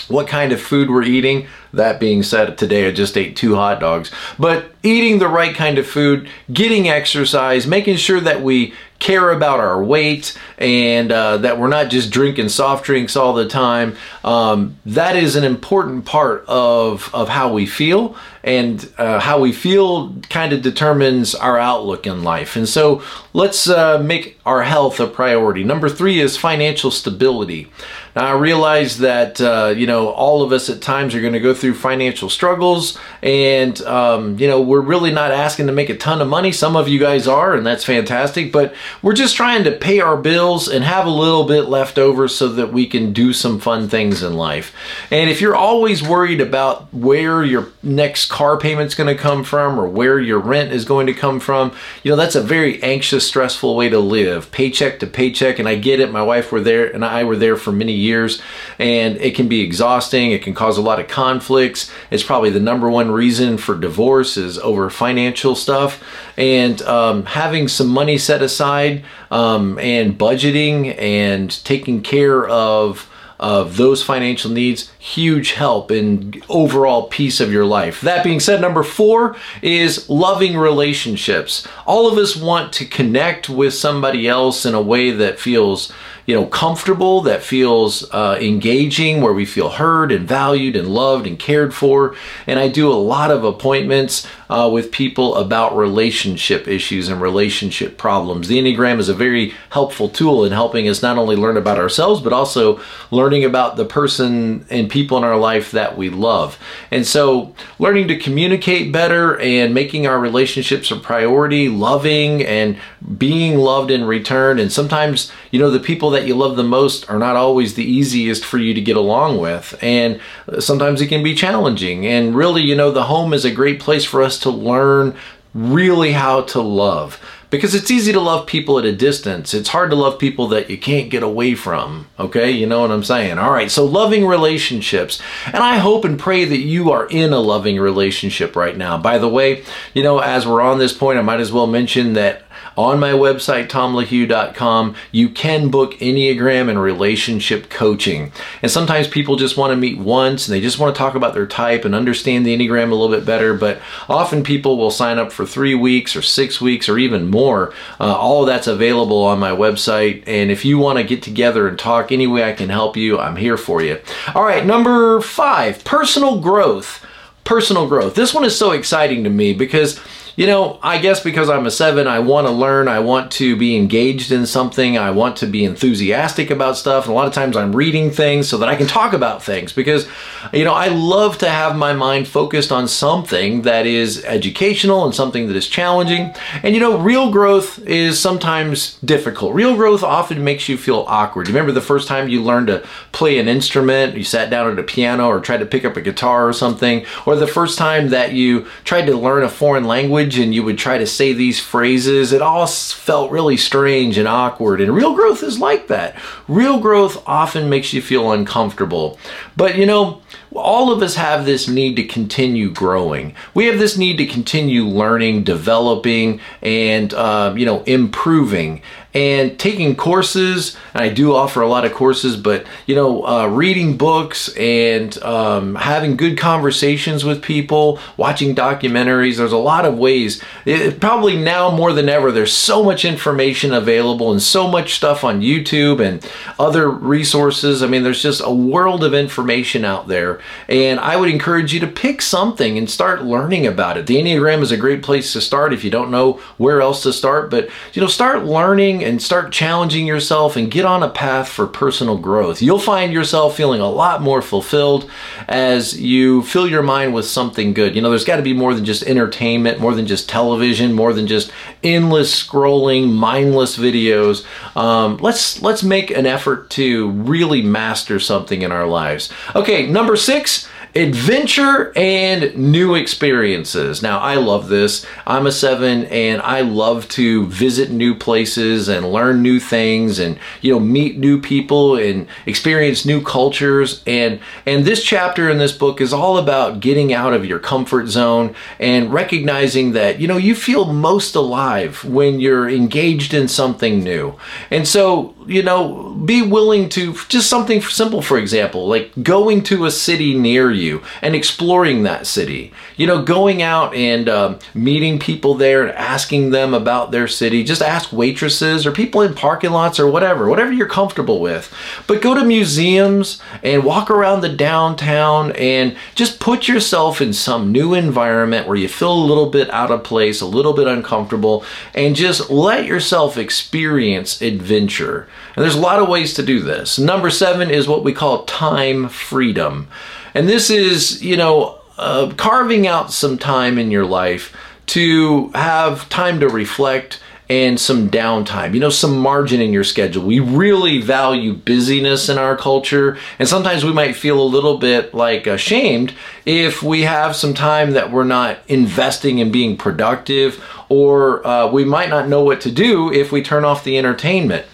what 0.07 0.27
kind 0.27 0.51
of 0.51 0.59
food 0.59 0.89
we're 0.89 1.03
eating. 1.03 1.47
That 1.73 1.99
being 1.99 2.23
said, 2.23 2.57
today 2.57 2.87
I 2.87 2.91
just 2.91 3.17
ate 3.17 3.35
two 3.35 3.55
hot 3.55 3.79
dogs. 3.79 4.11
But 4.39 4.73
eating 4.81 5.19
the 5.19 5.27
right 5.27 5.53
kind 5.53 5.77
of 5.77 5.85
food, 5.85 6.27
getting 6.51 6.89
exercise, 6.89 7.67
making 7.67 7.97
sure 7.97 8.19
that 8.21 8.41
we 8.41 8.73
care 9.01 9.31
about 9.31 9.59
our 9.59 9.83
weight 9.83 10.37
and 10.57 11.11
uh, 11.11 11.37
that 11.37 11.59
we're 11.59 11.67
not 11.67 11.89
just 11.89 12.11
drinking 12.11 12.47
soft 12.47 12.85
drinks 12.85 13.17
all 13.17 13.33
the 13.33 13.47
time. 13.47 13.97
Um, 14.23 14.77
that 14.85 15.17
is 15.17 15.35
an 15.35 15.43
important 15.43 16.05
part 16.05 16.45
of, 16.47 17.13
of 17.13 17.27
how 17.27 17.51
we 17.51 17.65
feel, 17.65 18.15
and 18.43 18.91
uh, 18.97 19.19
how 19.19 19.39
we 19.39 19.51
feel 19.51 20.15
kind 20.29 20.53
of 20.53 20.61
determines 20.61 21.35
our 21.35 21.59
outlook 21.59 22.07
in 22.07 22.23
life. 22.23 22.55
And 22.55 22.67
so 22.67 23.01
let's 23.33 23.69
uh, 23.69 23.99
make 23.99 24.39
our 24.45 24.63
health 24.63 24.99
a 24.99 25.07
priority. 25.07 25.63
Number 25.63 25.89
three 25.89 26.19
is 26.19 26.37
financial 26.37 26.91
stability. 26.91 27.71
Now, 28.15 28.27
I 28.27 28.39
realize 28.39 28.97
that, 28.97 29.39
uh, 29.39 29.73
you 29.75 29.87
know, 29.87 30.09
all 30.09 30.41
of 30.41 30.51
us 30.51 30.69
at 30.69 30.81
times 30.81 31.15
are 31.15 31.21
going 31.21 31.31
to 31.31 31.39
go 31.39 31.53
through 31.53 31.75
financial 31.75 32.29
struggles, 32.29 32.97
and, 33.23 33.79
um, 33.83 34.37
you 34.37 34.49
know, 34.49 34.59
we're 34.59 34.81
really 34.81 35.11
not 35.11 35.31
asking 35.31 35.67
to 35.67 35.73
make 35.73 35.89
a 35.89 35.95
ton 35.95 36.21
of 36.21 36.27
money. 36.27 36.51
Some 36.51 36.75
of 36.75 36.89
you 36.89 36.99
guys 36.99 37.25
are, 37.25 37.55
and 37.55 37.65
that's 37.65 37.85
fantastic, 37.85 38.51
but 38.51 38.73
we're 39.01 39.13
just 39.13 39.37
trying 39.37 39.63
to 39.63 39.71
pay 39.71 40.01
our 40.01 40.17
bills 40.17 40.67
and 40.67 40.83
have 40.83 41.05
a 41.05 41.09
little 41.09 41.45
bit 41.45 41.69
left 41.69 41.97
over 41.97 42.27
so 42.27 42.49
that 42.49 42.73
we 42.73 42.85
can 42.85 43.13
do 43.13 43.31
some 43.31 43.61
fun 43.61 43.87
things 43.87 44.23
in 44.23 44.33
life. 44.33 44.75
And 45.09 45.29
if 45.29 45.39
you're 45.39 45.55
always 45.55 46.03
worried 46.03 46.41
about 46.41 46.93
where 46.93 47.45
your 47.45 47.69
next 47.81 48.29
car 48.31 48.57
payment's 48.57 48.95
going 48.95 49.13
to 49.13 49.21
come 49.21 49.43
from 49.43 49.77
or 49.77 49.85
where 49.85 50.17
your 50.17 50.39
rent 50.39 50.71
is 50.71 50.85
going 50.85 51.05
to 51.05 51.13
come 51.13 51.37
from, 51.37 51.75
you 52.01 52.09
know, 52.09 52.15
that's 52.15 52.33
a 52.33 52.41
very 52.41 52.81
anxious, 52.81 53.27
stressful 53.27 53.75
way 53.75 53.89
to 53.89 53.99
live, 53.99 54.49
paycheck 54.51 54.99
to 54.99 55.05
paycheck. 55.05 55.59
And 55.59 55.67
I 55.67 55.75
get 55.75 55.99
it. 55.99 56.11
My 56.11 56.23
wife 56.23 56.49
were 56.49 56.61
there 56.61 56.89
and 56.89 57.03
I 57.03 57.25
were 57.25 57.35
there 57.35 57.57
for 57.57 57.73
many 57.73 57.91
years, 57.91 58.41
and 58.79 59.17
it 59.17 59.35
can 59.35 59.49
be 59.49 59.59
exhausting. 59.59 60.31
It 60.31 60.41
can 60.43 60.53
cause 60.53 60.77
a 60.77 60.81
lot 60.81 61.01
of 61.01 61.09
conflicts. 61.09 61.91
It's 62.09 62.23
probably 62.23 62.51
the 62.51 62.61
number 62.61 62.89
one 62.89 63.11
reason 63.11 63.57
for 63.57 63.75
divorce 63.75 64.37
is 64.37 64.57
over 64.59 64.89
financial 64.89 65.53
stuff. 65.53 66.01
And 66.37 66.81
um, 66.83 67.25
having 67.25 67.67
some 67.67 67.89
money 67.89 68.17
set 68.17 68.41
aside 68.41 69.03
um, 69.29 69.77
and 69.77 70.17
budgeting 70.17 70.97
and 70.97 71.51
taking 71.65 72.01
care 72.01 72.47
of 72.47 73.10
of 73.41 73.75
those 73.75 74.03
financial 74.03 74.51
needs, 74.51 74.91
huge 74.99 75.53
help 75.53 75.89
in 75.89 76.41
overall 76.47 77.07
peace 77.07 77.39
of 77.39 77.51
your 77.51 77.65
life. 77.65 77.99
That 78.01 78.23
being 78.23 78.39
said, 78.39 78.61
number 78.61 78.83
four 78.83 79.35
is 79.63 80.07
loving 80.09 80.55
relationships. 80.55 81.67
All 81.87 82.07
of 82.07 82.19
us 82.19 82.35
want 82.35 82.71
to 82.73 82.85
connect 82.85 83.49
with 83.49 83.73
somebody 83.73 84.27
else 84.27 84.63
in 84.63 84.75
a 84.75 84.81
way 84.81 85.09
that 85.09 85.39
feels 85.39 85.91
you 86.25 86.35
know 86.35 86.45
comfortable 86.45 87.21
that 87.21 87.43
feels 87.43 88.09
uh, 88.11 88.37
engaging 88.39 89.21
where 89.21 89.33
we 89.33 89.45
feel 89.45 89.69
heard 89.69 90.11
and 90.11 90.27
valued 90.27 90.75
and 90.75 90.87
loved 90.87 91.27
and 91.27 91.39
cared 91.39 91.73
for. 91.73 92.15
And 92.47 92.59
i 92.59 92.67
do 92.67 92.91
a 92.91 92.93
lot 92.93 93.31
of 93.31 93.43
appointments 93.43 94.27
uh, 94.49 94.69
with 94.71 94.91
people 94.91 95.35
about 95.35 95.75
relationship 95.75 96.67
issues 96.67 97.07
and 97.07 97.21
relationship 97.21 97.97
problems. 97.97 98.47
The 98.47 98.59
enneagram 98.59 98.99
is 98.99 99.07
a 99.07 99.13
very 99.13 99.53
helpful 99.69 100.09
tool 100.09 100.43
in 100.43 100.51
helping 100.51 100.89
us 100.89 101.01
not 101.01 101.17
only 101.17 101.35
learn 101.35 101.57
about 101.57 101.77
ourselves 101.77 102.21
but 102.21 102.33
also 102.33 102.81
learning 103.11 103.45
about 103.45 103.77
the 103.77 103.85
person 103.85 104.65
and 104.69 104.89
people 104.89 105.17
in 105.17 105.23
our 105.23 105.37
life 105.37 105.71
that 105.71 105.97
we 105.97 106.09
love. 106.09 106.59
And 106.91 107.07
so 107.07 107.55
learning 107.79 108.09
to 108.09 108.17
communicate 108.17 108.91
better 108.91 109.39
and 109.39 109.73
making 109.73 110.05
our 110.05 110.19
relationships 110.19 110.91
a 110.91 110.97
priority 110.97 111.69
loving 111.69 112.45
and 112.45 112.77
being 113.17 113.57
loved 113.57 113.89
in 113.89 114.03
return. 114.03 114.59
And 114.59 114.71
sometimes 114.71 115.31
you 115.51 115.59
know 115.59 115.71
the 115.71 115.79
people 115.79 116.10
that 116.11 116.27
you 116.27 116.35
love 116.35 116.55
the 116.55 116.63
most 116.63 117.09
are 117.09 117.19
not 117.19 117.35
always 117.35 117.73
the 117.73 117.83
easiest 117.83 118.45
for 118.45 118.57
you 118.57 118.73
to 118.73 118.81
get 118.81 118.95
along 118.95 119.39
with. 119.39 119.77
And 119.81 120.19
sometimes 120.59 121.01
it 121.01 121.07
can 121.07 121.23
be 121.23 121.35
challenging. 121.35 122.05
And 122.05 122.35
really, 122.35 122.61
you 122.61 122.75
know, 122.75 122.91
the 122.91 123.03
home 123.03 123.33
is 123.33 123.45
a 123.45 123.51
great 123.51 123.79
place 123.79 124.05
for 124.05 124.21
us 124.21 124.37
to 124.39 124.49
learn 124.49 125.15
really 125.53 126.13
how 126.13 126.41
to 126.41 126.61
love. 126.61 127.19
Because 127.49 127.75
it's 127.75 127.91
easy 127.91 128.13
to 128.13 128.19
love 128.21 128.47
people 128.47 128.79
at 128.79 128.85
a 128.85 128.95
distance. 128.95 129.53
It's 129.53 129.67
hard 129.67 129.89
to 129.89 129.95
love 129.97 130.17
people 130.17 130.47
that 130.47 130.69
you 130.69 130.77
can't 130.77 131.09
get 131.09 131.21
away 131.21 131.53
from. 131.53 132.07
Okay? 132.17 132.49
You 132.49 132.65
know 132.65 132.79
what 132.79 132.91
I'm 132.91 133.03
saying? 133.03 133.37
All 133.37 133.51
right. 133.51 133.69
So, 133.69 133.83
loving 133.83 134.25
relationships. 134.25 135.21
And 135.47 135.57
I 135.57 135.77
hope 135.77 136.05
and 136.05 136.17
pray 136.17 136.45
that 136.45 136.59
you 136.59 136.91
are 136.91 137.07
in 137.09 137.33
a 137.33 137.41
loving 137.41 137.77
relationship 137.77 138.55
right 138.55 138.77
now. 138.77 138.97
By 138.97 139.17
the 139.17 139.27
way, 139.27 139.65
you 139.93 140.01
know, 140.01 140.19
as 140.19 140.47
we're 140.47 140.61
on 140.61 140.79
this 140.79 140.93
point, 140.93 141.19
I 141.19 141.23
might 141.23 141.41
as 141.41 141.51
well 141.51 141.67
mention 141.67 142.13
that 142.13 142.43
on 142.77 142.99
my 142.99 143.11
website, 143.11 143.67
tomlahue.com, 143.67 144.95
you 145.11 145.29
can 145.29 145.69
book 145.69 145.93
Enneagram 145.95 146.69
and 146.69 146.81
relationship 146.81 147.69
coaching. 147.69 148.31
And 148.61 148.71
sometimes 148.71 149.07
people 149.07 149.35
just 149.35 149.57
want 149.57 149.71
to 149.71 149.75
meet 149.75 149.99
once 149.99 150.47
and 150.47 150.55
they 150.55 150.61
just 150.61 150.79
want 150.79 150.95
to 150.95 150.97
talk 150.97 151.15
about 151.15 151.33
their 151.33 151.47
type 151.47 151.85
and 151.85 151.93
understand 151.93 152.45
the 152.45 152.55
Enneagram 152.55 152.91
a 152.91 152.95
little 152.95 153.15
bit 153.15 153.25
better. 153.25 153.53
But 153.53 153.81
often 154.07 154.43
people 154.43 154.77
will 154.77 154.91
sign 154.91 155.19
up 155.19 155.31
for 155.31 155.45
three 155.45 155.75
weeks 155.75 156.15
or 156.15 156.21
six 156.21 156.61
weeks 156.61 156.87
or 156.87 156.97
even 156.97 157.29
more. 157.29 157.73
Uh, 157.99 158.15
all 158.15 158.41
of 158.41 158.47
that's 158.47 158.67
available 158.67 159.23
on 159.23 159.39
my 159.39 159.51
website. 159.51 160.23
And 160.25 160.49
if 160.49 160.63
you 160.63 160.77
want 160.77 160.97
to 160.97 161.03
get 161.03 161.21
together 161.21 161.67
and 161.67 161.77
talk 161.77 162.11
any 162.11 162.27
way 162.27 162.43
I 162.43 162.53
can 162.53 162.69
help 162.69 162.95
you, 162.95 163.19
I'm 163.19 163.35
here 163.35 163.57
for 163.57 163.81
you. 163.81 163.99
All 164.33 164.43
right, 164.43 164.65
number 164.65 165.21
five 165.21 165.83
personal 165.83 166.39
growth. 166.39 167.05
Personal 167.43 167.87
growth. 167.87 168.13
This 168.15 168.33
one 168.33 168.45
is 168.45 168.57
so 168.57 168.71
exciting 168.71 169.23
to 169.23 169.29
me 169.29 169.51
because 169.51 169.99
you 170.35 170.47
know, 170.47 170.79
I 170.81 170.97
guess 170.97 171.21
because 171.21 171.49
I'm 171.49 171.65
a 171.65 171.71
seven, 171.71 172.07
I 172.07 172.19
want 172.19 172.47
to 172.47 172.51
learn, 172.51 172.87
I 172.87 172.99
want 172.99 173.31
to 173.33 173.55
be 173.55 173.75
engaged 173.75 174.31
in 174.31 174.45
something, 174.45 174.97
I 174.97 175.11
want 175.11 175.35
to 175.37 175.45
be 175.45 175.65
enthusiastic 175.65 176.49
about 176.49 176.77
stuff. 176.77 177.05
And 177.05 177.11
a 177.11 177.15
lot 177.15 177.27
of 177.27 177.33
times 177.33 177.57
I'm 177.57 177.75
reading 177.75 178.11
things 178.11 178.47
so 178.47 178.57
that 178.59 178.69
I 178.69 178.75
can 178.75 178.87
talk 178.87 179.13
about 179.13 179.43
things 179.43 179.73
because, 179.73 180.07
you 180.53 180.63
know, 180.63 180.73
I 180.73 180.87
love 180.87 181.37
to 181.39 181.49
have 181.49 181.75
my 181.75 181.93
mind 181.93 182.27
focused 182.27 182.71
on 182.71 182.87
something 182.87 183.63
that 183.63 183.85
is 183.85 184.23
educational 184.23 185.05
and 185.05 185.13
something 185.13 185.47
that 185.47 185.55
is 185.55 185.67
challenging. 185.67 186.33
And, 186.63 186.73
you 186.73 186.79
know, 186.79 186.97
real 186.97 187.29
growth 187.31 187.79
is 187.85 188.19
sometimes 188.19 188.97
difficult. 188.99 189.53
Real 189.53 189.75
growth 189.75 190.03
often 190.03 190.43
makes 190.43 190.69
you 190.69 190.77
feel 190.77 191.05
awkward. 191.07 191.49
Remember 191.49 191.73
the 191.73 191.81
first 191.81 192.07
time 192.07 192.29
you 192.29 192.41
learned 192.41 192.67
to 192.67 192.85
play 193.11 193.37
an 193.37 193.47
instrument, 193.47 194.15
you 194.15 194.23
sat 194.23 194.49
down 194.49 194.71
at 194.71 194.79
a 194.79 194.83
piano 194.83 195.27
or 195.27 195.41
tried 195.41 195.57
to 195.57 195.65
pick 195.65 195.83
up 195.83 195.97
a 195.97 196.01
guitar 196.01 196.47
or 196.47 196.53
something, 196.53 197.05
or 197.25 197.35
the 197.35 197.47
first 197.47 197.77
time 197.77 198.09
that 198.09 198.31
you 198.31 198.65
tried 198.85 199.05
to 199.05 199.15
learn 199.17 199.43
a 199.43 199.49
foreign 199.49 199.83
language 199.83 200.20
and 200.21 200.53
you 200.53 200.63
would 200.63 200.77
try 200.77 200.97
to 200.97 201.05
say 201.07 201.33
these 201.33 201.59
phrases, 201.59 202.31
it 202.31 202.41
all 202.41 202.67
felt 202.67 203.31
really 203.31 203.57
strange 203.57 204.17
and 204.17 204.27
awkward. 204.27 204.81
And 204.81 204.93
real 204.93 205.15
growth 205.15 205.43
is 205.43 205.59
like 205.59 205.87
that. 205.87 206.15
Real 206.47 206.79
growth 206.79 207.23
often 207.27 207.69
makes 207.69 207.93
you 207.93 208.01
feel 208.01 208.31
uncomfortable. 208.31 209.17
But 209.55 209.77
you 209.77 209.85
know, 209.85 210.21
all 210.53 210.91
of 210.91 211.01
us 211.01 211.15
have 211.15 211.45
this 211.45 211.67
need 211.67 211.95
to 211.95 212.03
continue 212.03 212.71
growing. 212.71 213.35
We 213.53 213.65
have 213.67 213.79
this 213.79 213.97
need 213.97 214.17
to 214.17 214.25
continue 214.25 214.85
learning, 214.85 215.43
developing, 215.43 216.41
and 216.61 217.13
uh, 217.13 217.53
you 217.57 217.65
know, 217.65 217.83
improving 217.83 218.81
and 219.13 219.59
taking 219.59 219.95
courses. 219.95 220.77
And 220.93 221.03
I 221.03 221.09
do 221.09 221.33
offer 221.35 221.61
a 221.61 221.67
lot 221.67 221.85
of 221.85 221.93
courses, 221.93 222.37
but 222.37 222.65
you 222.85 222.95
know, 222.95 223.25
uh, 223.25 223.47
reading 223.47 223.97
books 223.97 224.55
and 224.55 225.21
um, 225.23 225.75
having 225.75 226.17
good 226.17 226.37
conversations 226.37 227.23
with 227.25 227.41
people, 227.41 227.99
watching 228.17 228.55
documentaries. 228.55 229.37
There's 229.37 229.51
a 229.51 229.57
lot 229.57 229.85
of 229.85 229.97
ways. 229.97 230.41
It, 230.65 230.99
probably 230.99 231.35
now 231.35 231.71
more 231.71 231.93
than 231.93 232.09
ever, 232.09 232.31
there's 232.31 232.53
so 232.53 232.83
much 232.83 233.05
information 233.05 233.73
available 233.73 234.31
and 234.31 234.41
so 234.41 234.67
much 234.67 234.95
stuff 234.95 235.23
on 235.23 235.41
YouTube 235.41 235.99
and 235.99 236.25
other 236.59 236.89
resources. 236.89 237.83
I 237.83 237.87
mean, 237.87 238.03
there's 238.03 238.21
just 238.21 238.41
a 238.43 238.53
world 238.53 239.03
of 239.03 239.13
information 239.13 239.85
out 239.85 240.07
there, 240.07 240.39
and 240.67 240.99
I 240.99 241.15
would 241.17 241.29
encourage 241.29 241.73
you 241.73 241.79
to 241.81 241.87
pick 241.87 242.21
something 242.21 242.77
and 242.77 242.89
start 242.89 243.23
learning 243.23 243.67
about 243.67 243.97
it. 243.97 244.07
The 244.07 244.17
Enneagram 244.17 244.61
is 244.61 244.71
a 244.71 244.77
great 244.77 245.03
place 245.03 245.33
to 245.33 245.41
start 245.41 245.73
if 245.73 245.83
you 245.83 245.91
don't 245.91 246.11
know 246.11 246.33
where 246.57 246.81
else 246.81 247.03
to 247.03 247.13
start, 247.13 247.49
but 247.49 247.69
you 247.93 248.01
know, 248.01 248.07
start 248.07 248.45
learning 248.45 249.00
and 249.03 249.21
start 249.21 249.51
challenging 249.51 250.07
yourself 250.07 250.55
and 250.55 250.71
get 250.71 250.85
on 250.85 251.03
a 251.03 251.09
path 251.09 251.49
for 251.49 251.67
personal 251.67 252.17
growth. 252.17 252.61
You'll 252.61 252.79
find 252.79 253.13
yourself 253.13 253.55
feeling 253.55 253.81
a 253.81 253.89
lot 253.89 254.21
more 254.21 254.41
fulfilled 254.41 255.09
as 255.47 255.99
you 255.99 256.43
fill 256.43 256.67
your 256.67 256.83
mind 256.83 257.13
with 257.13 257.25
something 257.25 257.73
good. 257.73 257.95
You 257.95 258.01
know, 258.01 258.09
there's 258.09 258.25
got 258.25 258.37
to 258.37 258.41
be 258.41 258.53
more 258.53 258.73
than 258.73 258.85
just 258.85 259.03
entertainment, 259.03 259.79
more 259.79 259.93
than 259.93 260.07
just 260.07 260.29
television, 260.29 260.93
more 260.93 261.13
than 261.13 261.27
just 261.27 261.51
endless 261.83 262.33
scrolling, 262.33 263.11
mindless 263.11 263.77
videos. 263.77 264.45
Um, 264.75 265.17
let's 265.17 265.61
let's 265.61 265.83
make 265.83 266.11
an 266.11 266.25
effort 266.25 266.69
to 266.71 267.11
really 267.11 267.61
master 267.61 268.19
something 268.19 268.61
in 268.61 268.71
our 268.71 268.87
lives. 268.87 269.31
Okay, 269.55 269.87
number 269.87 270.15
six 270.15 270.67
adventure 270.93 271.93
and 271.95 272.55
new 272.57 272.95
experiences. 272.95 274.01
Now, 274.01 274.19
I 274.19 274.35
love 274.35 274.67
this. 274.67 275.05
I'm 275.25 275.47
a 275.47 275.51
seven 275.51 276.05
and 276.05 276.41
I 276.41 276.61
love 276.61 277.07
to 277.09 277.45
visit 277.47 277.91
new 277.91 278.13
places 278.13 278.89
and 278.89 279.11
learn 279.11 279.41
new 279.41 279.59
things 279.59 280.19
and, 280.19 280.37
you 280.61 280.73
know, 280.73 280.79
meet 280.79 281.17
new 281.17 281.39
people 281.39 281.95
and 281.95 282.27
experience 282.45 283.05
new 283.05 283.21
cultures. 283.21 284.03
And, 284.05 284.41
and 284.65 284.83
this 284.83 285.03
chapter 285.03 285.49
in 285.49 285.59
this 285.59 285.71
book 285.71 286.01
is 286.01 286.11
all 286.11 286.37
about 286.37 286.81
getting 286.81 287.13
out 287.13 287.33
of 287.33 287.45
your 287.45 287.59
comfort 287.59 288.07
zone 288.07 288.53
and 288.79 289.13
recognizing 289.13 289.93
that, 289.93 290.19
you 290.19 290.27
know, 290.27 290.37
you 290.37 290.55
feel 290.55 290.91
most 290.91 291.35
alive 291.35 292.03
when 292.03 292.39
you're 292.39 292.69
engaged 292.69 293.33
in 293.33 293.47
something 293.47 294.03
new. 294.03 294.35
And 294.69 294.87
so, 294.87 295.35
you 295.47 295.63
know, 295.63 296.13
be 296.25 296.41
willing 296.41 296.89
to 296.89 297.13
just 297.27 297.49
something 297.49 297.81
simple, 297.81 298.21
for 298.21 298.37
example, 298.37 298.87
like 298.87 299.11
going 299.23 299.63
to 299.63 299.85
a 299.85 299.91
city 299.91 300.33
near 300.37 300.71
you 300.71 301.01
and 301.21 301.35
exploring 301.35 302.03
that 302.03 302.27
city. 302.27 302.71
You 302.97 303.07
know, 303.07 303.23
going 303.23 303.61
out 303.61 303.93
and 303.95 304.29
um, 304.29 304.59
meeting 304.73 305.19
people 305.19 305.55
there 305.55 305.83
and 305.83 305.91
asking 305.97 306.51
them 306.51 306.73
about 306.73 307.11
their 307.11 307.27
city. 307.27 307.63
Just 307.63 307.81
ask 307.81 308.11
waitresses 308.11 308.85
or 308.85 308.91
people 308.91 309.21
in 309.21 309.33
parking 309.33 309.71
lots 309.71 309.99
or 309.99 310.09
whatever, 310.09 310.47
whatever 310.47 310.71
you're 310.71 310.87
comfortable 310.87 311.39
with. 311.39 311.73
But 312.07 312.21
go 312.21 312.33
to 312.33 312.43
museums 312.45 313.41
and 313.63 313.83
walk 313.83 314.11
around 314.11 314.41
the 314.41 314.49
downtown 314.49 315.51
and 315.53 315.95
just 316.15 316.39
put 316.39 316.67
yourself 316.67 317.21
in 317.21 317.33
some 317.33 317.71
new 317.71 317.93
environment 317.93 318.67
where 318.67 318.77
you 318.77 318.87
feel 318.87 319.13
a 319.13 319.25
little 319.25 319.49
bit 319.49 319.69
out 319.71 319.91
of 319.91 320.03
place, 320.03 320.41
a 320.41 320.45
little 320.45 320.73
bit 320.73 320.87
uncomfortable, 320.87 321.63
and 321.93 322.15
just 322.15 322.49
let 322.49 322.85
yourself 322.85 323.37
experience 323.37 324.41
adventure. 324.41 325.27
And 325.55 325.63
there's 325.63 325.75
a 325.75 325.81
lot 325.81 325.99
of 325.99 326.07
ways 326.07 326.33
to 326.35 326.43
do 326.43 326.59
this. 326.59 326.97
Number 326.97 327.29
seven 327.29 327.69
is 327.69 327.87
what 327.87 328.03
we 328.03 328.13
call 328.13 328.45
time 328.45 329.09
freedom. 329.09 329.87
And 330.33 330.47
this 330.47 330.69
is, 330.69 331.21
you 331.21 331.37
know, 331.37 331.79
uh, 331.97 332.33
carving 332.37 332.87
out 332.87 333.11
some 333.11 333.37
time 333.37 333.77
in 333.77 333.91
your 333.91 334.05
life 334.05 334.55
to 334.87 335.49
have 335.49 336.09
time 336.09 336.39
to 336.39 336.49
reflect 336.49 337.21
and 337.51 337.77
some 337.77 338.09
downtime, 338.09 338.73
you 338.73 338.79
know, 338.79 338.89
some 338.89 339.19
margin 339.19 339.59
in 339.59 339.73
your 339.73 339.83
schedule. 339.83 340.25
We 340.25 340.39
really 340.39 341.01
value 341.01 341.53
busyness 341.53 342.29
in 342.29 342.37
our 342.37 342.55
culture, 342.55 343.17
and 343.39 343.47
sometimes 343.47 343.83
we 343.83 343.91
might 343.91 344.15
feel 344.15 344.41
a 344.41 344.43
little 344.43 344.77
bit 344.77 345.13
like 345.13 345.47
ashamed 345.47 346.13
if 346.45 346.81
we 346.81 347.01
have 347.01 347.35
some 347.35 347.53
time 347.53 347.91
that 347.91 348.09
we're 348.09 348.23
not 348.23 348.59
investing 348.69 349.39
in 349.39 349.51
being 349.51 349.75
productive, 349.75 350.63
or 350.87 351.45
uh, 351.45 351.69
we 351.69 351.83
might 351.83 352.09
not 352.09 352.29
know 352.29 352.41
what 352.41 352.61
to 352.61 352.71
do 352.71 353.11
if 353.11 353.33
we 353.33 353.43
turn 353.43 353.65
off 353.65 353.83
the 353.83 353.97
entertainment. 353.97 354.65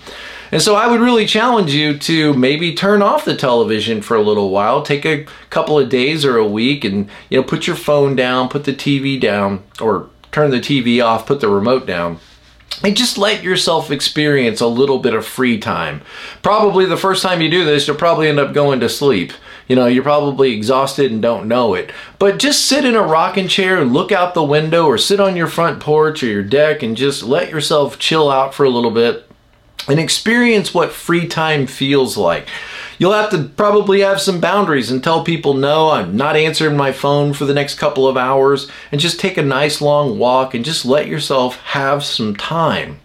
And 0.52 0.62
so 0.62 0.76
I 0.76 0.88
would 0.88 1.02
really 1.02 1.26
challenge 1.26 1.74
you 1.74 1.98
to 1.98 2.34
maybe 2.34 2.74
turn 2.74 3.02
off 3.02 3.26
the 3.26 3.36
television 3.36 4.02
for 4.02 4.16
a 4.16 4.22
little 4.22 4.50
while, 4.50 4.82
take 4.82 5.06
a 5.06 5.26
couple 5.50 5.78
of 5.78 5.90
days 5.90 6.24
or 6.24 6.38
a 6.38 6.48
week 6.48 6.86
and 6.86 7.10
you 7.30 7.38
know 7.38 7.44
put 7.44 7.68
your 7.68 7.76
phone 7.76 8.16
down, 8.16 8.50
put 8.50 8.64
the 8.64 8.74
TV 8.74 9.20
down 9.20 9.64
or 9.82 10.10
turn 10.32 10.52
the 10.52 10.60
TV 10.60 11.04
off, 11.04 11.26
put 11.26 11.42
the 11.42 11.50
remote 11.50 11.86
down. 11.86 12.20
And 12.84 12.96
just 12.96 13.18
let 13.18 13.44
yourself 13.44 13.90
experience 13.90 14.62
a 14.62 14.68
little 14.68 15.00
bit 15.00 15.16
of 15.16 15.26
free 15.26 15.58
time. 15.58 16.02
Probably 16.44 16.86
the 16.86 16.96
first 16.96 17.24
time 17.24 17.42
you 17.42 17.50
do 17.50 17.66
this, 17.66 17.88
you'll 17.88 17.98
probably 17.98 18.30
end 18.30 18.40
up 18.40 18.54
going 18.54 18.80
to 18.82 18.90
sleep. 18.90 19.34
You 19.68 19.76
know, 19.76 19.88
you're 19.88 20.04
probably 20.04 20.54
exhausted 20.54 21.12
and 21.12 21.22
don't 21.22 21.48
know 21.48 21.74
it. 21.74 21.92
But 22.20 22.38
just 22.38 22.68
sit 22.68 22.86
in 22.86 22.96
a 22.96 23.02
rocking 23.02 23.48
chair 23.48 23.82
and 23.82 23.94
look 23.94 24.12
out 24.12 24.36
the 24.36 24.44
window 24.44 24.86
or 24.86 25.00
sit 25.00 25.20
on 25.20 25.36
your 25.36 25.48
front 25.48 25.80
porch 25.80 26.22
or 26.22 26.28
your 26.28 26.44
deck 26.44 26.84
and 26.84 26.96
just 26.96 27.24
let 27.24 27.50
yourself 27.50 27.98
chill 27.98 28.30
out 28.30 28.54
for 28.54 28.64
a 28.64 28.70
little 28.70 28.92
bit 28.92 29.27
and 29.88 30.00
experience 30.00 30.74
what 30.74 30.92
free 30.92 31.28
time 31.28 31.68
feels 31.68 32.18
like. 32.18 32.48
You'll 33.00 33.14
have 33.14 33.30
to 33.30 33.44
probably 33.44 34.02
have 34.02 34.20
some 34.20 34.42
boundaries 34.42 34.92
and 34.92 35.04
tell 35.04 35.24
people, 35.24 35.54
no, 35.54 35.92
I'm 35.92 36.18
not 36.18 36.36
answering 36.36 36.76
my 36.76 36.92
phone 36.92 37.34
for 37.34 37.46
the 37.46 37.54
next 37.54 37.76
couple 37.76 38.08
of 38.08 38.18
hours, 38.18 38.70
and 38.92 39.00
just 39.00 39.20
take 39.20 39.38
a 39.38 39.44
nice 39.44 39.82
long 39.82 40.18
walk 40.18 40.54
and 40.54 40.66
just 40.66 40.86
let 40.86 41.08
yourself 41.08 41.58
have 41.62 42.04
some 42.04 42.36
time 42.36 43.00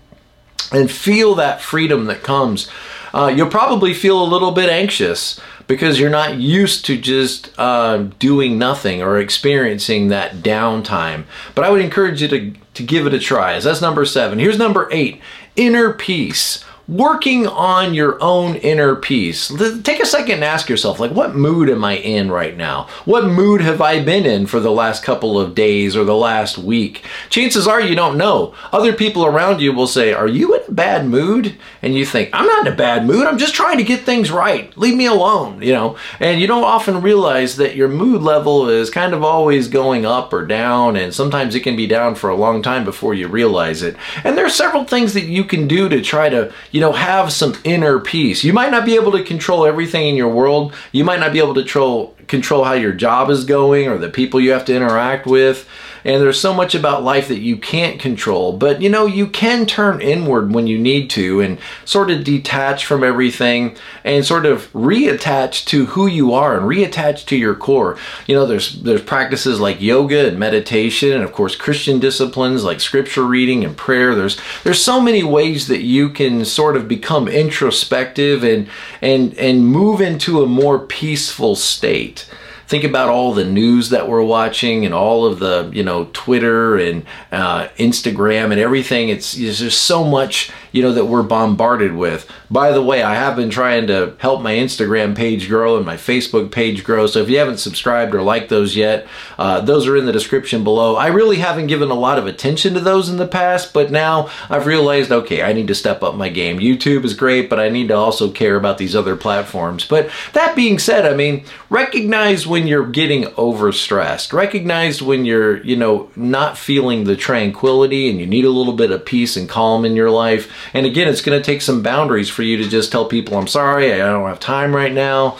and 0.73 0.91
feel 0.91 1.35
that 1.35 1.61
freedom 1.61 2.07
that 2.07 2.23
comes. 2.23 2.69
Uh, 3.15 3.33
you'll 3.35 3.49
probably 3.49 3.93
feel 3.93 4.23
a 4.23 4.25
little 4.25 4.53
bit 4.53 4.71
anxious 4.71 5.39
because 5.67 6.01
you're 6.01 6.11
not 6.11 6.39
used 6.39 6.87
to 6.87 6.97
just 6.97 7.53
uh, 7.59 7.99
doing 8.19 8.59
nothing 8.59 9.03
or 9.03 9.19
experiencing 9.19 10.09
that 10.09 10.37
downtime. 10.37 11.25
But 11.55 11.65
I 11.65 11.71
would 11.71 11.83
encourage 11.83 12.23
you 12.23 12.29
to, 12.29 12.53
to 12.75 12.83
give 12.83 13.07
it 13.07 13.15
a 13.15 13.19
try. 13.19 13.53
As 13.53 13.65
that's 13.65 13.83
number 13.83 14.05
seven. 14.07 14.39
Here's 14.39 14.59
number 14.59 14.89
eight 14.91 15.21
inner 15.55 15.93
peace 15.93 16.65
working 16.89 17.47
on 17.47 17.95
your 17.95 18.23
own 18.23 18.57
inner 18.57 18.97
peace. 18.97 19.53
Take 19.83 20.01
a 20.01 20.07
second 20.07 20.37
and 20.37 20.45
ask 20.45 20.69
yourself, 20.69 21.01
like, 21.01 21.13
what 21.13 21.35
mood 21.35 21.69
am 21.69 21.85
I 21.85 21.97
in 21.97 22.31
right 22.31 22.57
now? 22.57 22.89
What 23.05 23.27
mood 23.27 23.61
have 23.61 23.81
I 23.81 24.03
been 24.03 24.27
in 24.27 24.47
for 24.47 24.61
the 24.61 24.73
last 24.73 25.03
couple 25.03 25.41
of 25.41 25.55
days 25.55 25.97
or 25.97 26.05
the 26.05 26.17
last 26.17 26.59
week? 26.59 27.05
Chances 27.31 27.67
are 27.67 27.81
you 27.81 27.95
don't 27.95 28.19
know. 28.19 28.55
Other 28.73 28.93
people 28.93 29.25
around 29.25 29.61
you 29.61 29.73
will 29.73 29.87
say, 29.87 30.13
Are 30.13 30.29
you 30.29 30.55
in 30.55 30.63
a 30.69 30.73
bad 30.73 31.07
mood? 31.07 31.55
And 31.81 31.95
you 31.95 32.05
think, 32.05 32.31
I'm 32.33 32.47
not 32.47 32.67
in 32.67 32.73
a 32.73 32.77
bad 32.77 33.07
mood. 33.07 33.27
I'm 33.27 33.39
just 33.39 33.55
trying 33.55 33.79
to 33.79 33.85
get 33.85 34.03
things 34.03 34.31
right. 34.31 34.77
Leave 34.77 34.97
me 34.97 35.07
alone, 35.07 35.63
you 35.63 35.73
know? 35.73 35.97
And 36.21 36.41
you 36.41 36.47
don't 36.47 36.65
often 36.65 37.03
realize 37.03 37.57
that 37.57 37.77
your 37.77 37.89
mood 37.89 38.23
level 38.23 38.69
is 38.69 38.91
kind 38.91 39.15
of 39.15 39.23
always 39.23 39.69
going 39.69 40.05
up 40.05 40.33
or 40.33 40.47
down, 40.47 40.97
and 40.97 41.15
sometimes 41.15 41.55
it 41.55 41.61
can 41.61 41.77
be 41.77 41.87
down 41.87 42.15
for 42.15 42.31
a 42.31 42.37
long 42.37 42.63
time 42.63 42.85
before 42.85 43.15
you 43.15 43.29
realize 43.29 43.83
it. 43.83 43.97
And 44.25 44.37
there 44.37 44.47
are 44.47 44.51
several 44.51 44.85
things 44.85 45.15
that 45.15 45.25
you 45.25 45.45
can 45.45 45.67
do 45.67 45.89
to 45.89 46.03
try 46.03 46.29
to, 46.29 46.53
you 46.71 46.81
know, 46.83 46.93
have 46.93 47.33
some 47.33 47.57
inner 47.65 47.99
peace. 47.99 48.45
You 48.45 48.53
might 48.53 48.71
not 48.71 48.85
be 48.85 48.95
able 48.97 49.13
to 49.13 49.25
control 49.25 49.65
everything 49.65 50.09
in 50.09 50.17
your 50.17 50.29
world. 50.29 50.75
You 50.93 51.05
might 51.05 51.21
not 51.21 51.33
be 51.33 51.39
able 51.39 51.55
to 51.55 51.63
control 51.63 52.15
control 52.29 52.65
how 52.65 52.73
your 52.73 52.93
job 52.93 53.31
is 53.31 53.45
going 53.45 53.89
or 53.89 53.99
the 53.99 54.09
people 54.09 54.41
you 54.41 54.53
have 54.53 54.65
to 54.67 54.75
interact 54.75 55.27
with. 55.27 55.69
And 56.05 56.21
there's 56.21 56.41
so 56.41 56.53
much 56.55 56.75
about 56.75 57.03
life 57.03 57.29
that 57.29 57.41
you 57.41 57.57
can't 57.57 58.01
control. 58.01 58.53
But 58.57 58.83
you 58.83 58.89
know, 58.89 59.07
you 59.07 59.27
can 59.27 59.67
turn 59.67 60.01
inward 60.01 60.53
when 60.53 60.67
you 60.67 60.79
need 60.79 61.11
to 61.11 61.41
and 61.41 61.59
sort 61.85 62.11
of 62.11 62.25
detach 62.25 62.85
from 62.85 63.05
everything 63.05 63.77
and 64.05 64.25
sort 64.25 64.47
of 64.47 64.73
reattach 64.73 65.65
to 65.67 65.87
who 65.87 66.07
you 66.07 66.33
are 66.33 66.57
and 66.57 66.67
reattach 66.67 67.27
to 67.27 67.37
your 67.37 67.55
core. 67.55 67.97
You 68.27 68.35
know, 68.35 68.47
there's 68.47 68.83
there's 68.83 69.03
practices 69.03 69.61
like 69.61 69.81
yoga 69.81 70.29
and 70.29 70.39
meditation 70.39 71.13
and 71.13 71.23
of 71.23 71.33
course 71.33 71.57
Christian 71.57 72.01
disciplines 72.01 72.65
like 72.65 72.81
scripture 72.81 73.25
reading 73.25 73.65
and 73.65 73.77
prayer. 73.77 74.15
There's 74.15 74.41
there's 74.65 74.83
so 74.83 75.01
many 75.01 75.23
ways 75.23 75.69
that 75.69 75.83
you 75.83 76.09
can 76.09 76.45
sort 76.45 76.77
of 76.77 76.89
become 76.89 77.29
introspective 77.29 78.43
and 78.43 78.69
and 79.01 79.35
and 79.39 79.67
move 79.67 80.01
into 80.01 80.43
a 80.43 80.47
more 80.47 80.79
peaceful 80.79 81.57
state 81.57 82.27
think 82.73 82.85
about 82.85 83.11
all 83.11 83.35
the 83.35 83.45
news 83.45 83.91
that 83.91 84.09
we're 84.09 84.23
watching 84.23 84.87
and 84.87 84.95
all 84.95 85.27
of 85.27 85.39
the 85.41 85.71
you 85.75 85.83
know 85.83 86.09
Twitter 86.15 86.79
and 86.79 87.05
uh, 87.31 87.69
Instagram 87.77 88.51
and 88.51 88.59
everything. 88.59 89.11
It's, 89.11 89.35
there's 89.35 89.59
just 89.59 89.83
so 89.83 90.03
much 90.03 90.51
you 90.73 90.83
know 90.83 90.93
that 90.93 91.07
we're 91.07 91.23
bombarded 91.23 91.95
with. 91.95 92.29
By 92.51 92.73
the 92.73 92.83
way, 92.83 93.03
I 93.03 93.15
have 93.15 93.37
been 93.37 93.51
trying 93.51 93.87
to 93.87 94.15
help 94.19 94.43
my 94.43 94.55
Instagram 94.55 95.15
page 95.17 95.49
grow 95.49 95.77
and 95.77 95.87
my 95.87 95.97
Facebook 95.97 96.51
page 96.51 96.85
grow. 96.85 97.07
So 97.07 97.21
if 97.21 97.29
you 97.29 97.39
haven't 97.39 97.59
subscribed 97.59 98.15
or 98.15 98.23
liked 98.23 98.49
those 98.49 98.75
yet, 98.77 99.07
uh, 99.39 99.61
those 99.61 99.87
are 99.87 99.97
in 99.97 100.07
the 100.07 100.13
description 100.13 100.65
below. 100.65 100.97
I 100.97 101.09
really 101.09 101.37
haven't 101.37 101.69
given 101.69 101.91
a 101.91 101.95
lot 101.95 102.19
of 102.19 102.27
attention 102.27 102.75
to 102.75 102.81
those 102.81 103.09
in 103.09 103.17
the 103.17 103.27
past, 103.27 103.73
but 103.73 103.91
now 103.91 104.31
I've 104.51 104.67
realized 104.67 105.13
okay, 105.13 105.43
I 105.43 105.53
need 105.53 105.69
to 105.69 105.75
step 105.75 106.03
up 106.03 106.15
my 106.15 106.29
game. 106.29 106.59
YouTube 106.59 107.05
is 107.05 107.15
great, 107.15 107.49
but 107.49 107.61
I 107.61 107.69
need 107.69 107.89
to 107.89 107.97
also 107.97 108.31
care 108.31 108.57
about 108.57 108.79
these 108.79 108.97
other 108.97 109.17
platforms. 109.17 109.85
But 109.85 110.11
that 110.33 110.57
being 110.57 110.79
said, 110.79 111.07
I 111.07 111.15
mean, 111.15 111.45
recognize 111.71 112.47
when 112.47 112.67
you're 112.67 112.87
getting 112.87 113.25
overstressed. 113.25 114.33
Recognize 114.33 115.03
when 115.03 115.25
you're, 115.25 115.63
you 115.63 115.77
know, 115.77 116.11
not 116.17 116.59
feeling 116.59 117.05
the 117.05 117.17
tranquility 117.17 118.11
and 118.11 118.19
you 118.19 118.27
need 118.27 118.45
a 118.45 118.51
little 118.51 118.73
bit 118.73 118.91
of 118.91 119.05
peace 119.05 119.37
and 119.37 119.49
calm 119.49 119.85
in 119.85 119.97
your 119.97 120.11
life. 120.11 120.62
And 120.75 120.87
again, 120.87 121.09
it's 121.09 121.21
going 121.21 121.41
to 121.41 121.45
take 121.45 121.63
some 121.63 121.83
boundaries 121.83 122.29
for 122.29 122.43
you 122.43 122.57
to 122.59 122.69
just 122.69 122.93
tell 122.93 123.07
people, 123.07 123.37
I'm 123.37 123.47
sorry, 123.47 123.93
I 123.93 123.99
don't 123.99 124.29
have 124.29 124.41
time 124.41 124.75
right 124.75 124.93
now. 124.93 125.39